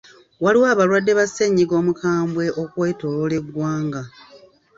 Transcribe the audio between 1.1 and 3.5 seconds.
ba ssennyiga omukambwe okwetooloola